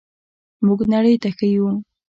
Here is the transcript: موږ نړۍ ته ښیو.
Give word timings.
موږ 0.65 0.79
نړۍ 0.93 1.15
ته 1.21 1.29
ښیو. 1.37 1.67